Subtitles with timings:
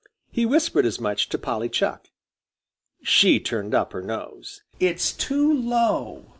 [0.31, 2.09] He whispered as much to Polly Chuck.
[3.03, 4.63] She turned up her nose.
[4.79, 6.25] "It's too low!"